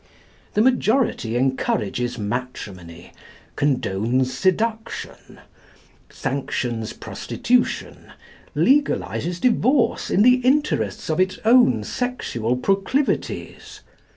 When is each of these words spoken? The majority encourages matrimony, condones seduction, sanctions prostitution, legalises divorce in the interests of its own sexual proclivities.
The 0.55 0.63
majority 0.63 1.37
encourages 1.37 2.17
matrimony, 2.17 3.11
condones 3.55 4.31
seduction, 4.35 5.41
sanctions 6.09 6.91
prostitution, 6.91 8.11
legalises 8.55 9.39
divorce 9.39 10.09
in 10.09 10.23
the 10.23 10.37
interests 10.37 11.07
of 11.11 11.19
its 11.19 11.37
own 11.45 11.83
sexual 11.83 12.57
proclivities. 12.57 13.81